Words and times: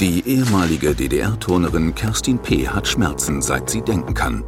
Die 0.00 0.22
ehemalige 0.28 0.94
DDR-Turnerin 0.94 1.92
Kerstin 1.92 2.38
P. 2.38 2.68
hat 2.68 2.86
Schmerzen, 2.86 3.42
seit 3.42 3.68
sie 3.68 3.82
denken 3.82 4.14
kann. 4.14 4.44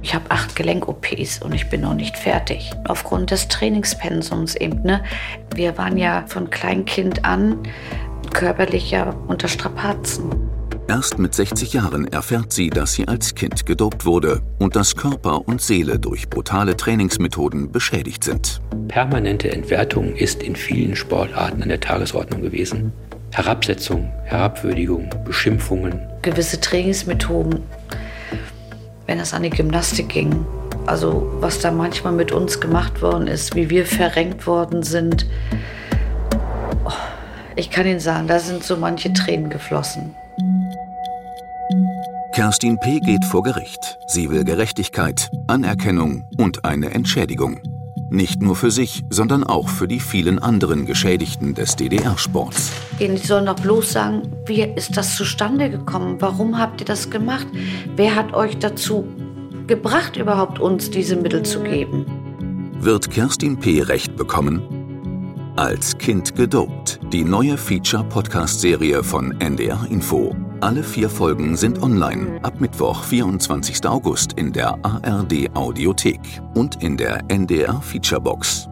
Ich 0.00 0.14
habe 0.14 0.30
acht 0.30 0.54
Gelenk-OPs 0.54 1.42
und 1.42 1.52
ich 1.52 1.68
bin 1.68 1.80
noch 1.80 1.94
nicht 1.94 2.16
fertig. 2.16 2.70
Aufgrund 2.86 3.32
des 3.32 3.48
Trainingspensums 3.48 4.54
eben. 4.54 4.80
Ne? 4.82 5.02
Wir 5.56 5.76
waren 5.76 5.96
ja 5.96 6.24
von 6.28 6.50
Kleinkind 6.50 7.24
an 7.24 7.58
körperlich 8.32 8.92
ja 8.92 9.10
unter 9.26 9.48
Strapazen. 9.48 10.30
Erst 10.86 11.18
mit 11.18 11.34
60 11.34 11.72
Jahren 11.72 12.06
erfährt 12.06 12.52
sie, 12.52 12.70
dass 12.70 12.92
sie 12.92 13.08
als 13.08 13.34
Kind 13.34 13.66
gedopt 13.66 14.04
wurde 14.04 14.40
und 14.60 14.76
dass 14.76 14.94
Körper 14.94 15.48
und 15.48 15.60
Seele 15.60 15.98
durch 15.98 16.30
brutale 16.30 16.76
Trainingsmethoden 16.76 17.72
beschädigt 17.72 18.22
sind. 18.22 18.60
Permanente 18.86 19.50
Entwertung 19.50 20.14
ist 20.14 20.44
in 20.44 20.54
vielen 20.54 20.94
Sportarten 20.94 21.60
an 21.60 21.70
der 21.70 21.80
Tagesordnung 21.80 22.42
gewesen. 22.42 22.92
Herabsetzung, 23.32 24.12
Herabwürdigung, 24.24 25.08
Beschimpfungen. 25.24 26.06
Gewisse 26.20 26.60
Trainingsmethoden, 26.60 27.62
wenn 29.06 29.18
es 29.18 29.32
an 29.32 29.42
die 29.42 29.48
Gymnastik 29.48 30.10
ging, 30.10 30.44
also 30.84 31.32
was 31.40 31.58
da 31.58 31.70
manchmal 31.70 32.12
mit 32.12 32.30
uns 32.30 32.60
gemacht 32.60 33.00
worden 33.00 33.28
ist, 33.28 33.54
wie 33.54 33.70
wir 33.70 33.86
verrenkt 33.86 34.46
worden 34.46 34.82
sind. 34.82 35.26
Oh, 36.84 36.92
ich 37.56 37.70
kann 37.70 37.86
Ihnen 37.86 38.00
sagen, 38.00 38.28
da 38.28 38.38
sind 38.38 38.64
so 38.64 38.76
manche 38.76 39.10
Tränen 39.14 39.48
geflossen. 39.48 40.14
Kerstin 42.34 42.78
P. 42.78 43.00
geht 43.00 43.24
vor 43.24 43.42
Gericht. 43.42 43.98
Sie 44.08 44.28
will 44.30 44.44
Gerechtigkeit, 44.44 45.30
Anerkennung 45.46 46.24
und 46.36 46.66
eine 46.66 46.92
Entschädigung. 46.92 47.60
Nicht 48.12 48.42
nur 48.42 48.56
für 48.56 48.70
sich, 48.70 49.04
sondern 49.08 49.42
auch 49.42 49.70
für 49.70 49.88
die 49.88 49.98
vielen 49.98 50.38
anderen 50.38 50.84
Geschädigten 50.84 51.54
des 51.54 51.76
DDR-Sports. 51.76 52.70
Ich 52.98 53.26
soll 53.26 53.40
noch 53.40 53.58
bloß 53.58 53.90
sagen, 53.90 54.30
wie 54.44 54.60
ist 54.60 54.98
das 54.98 55.16
zustande 55.16 55.70
gekommen? 55.70 56.16
Warum 56.20 56.58
habt 56.58 56.82
ihr 56.82 56.84
das 56.84 57.08
gemacht? 57.08 57.46
Wer 57.96 58.14
hat 58.14 58.34
euch 58.34 58.58
dazu 58.58 59.06
gebracht, 59.66 60.18
überhaupt 60.18 60.58
uns 60.58 60.90
diese 60.90 61.16
Mittel 61.16 61.42
zu 61.42 61.60
geben? 61.60 62.04
Wird 62.80 63.10
Kerstin 63.10 63.58
P. 63.58 63.80
Recht 63.80 64.14
bekommen? 64.14 64.60
Als 65.56 65.96
Kind 65.96 66.36
gedopt, 66.36 67.00
die 67.14 67.24
neue 67.24 67.56
Feature-Podcast-Serie 67.56 69.02
von 69.02 69.40
NDR 69.40 69.86
Info. 69.88 70.36
Alle 70.62 70.84
vier 70.84 71.10
Folgen 71.10 71.56
sind 71.56 71.82
online 71.82 72.38
ab 72.44 72.60
Mittwoch, 72.60 73.02
24. 73.02 73.84
August 73.84 74.34
in 74.34 74.52
der 74.52 74.78
ARD 74.84 75.50
Audiothek 75.54 76.20
und 76.54 76.84
in 76.84 76.96
der 76.96 77.24
NDR 77.28 77.82
Featurebox. 77.82 78.68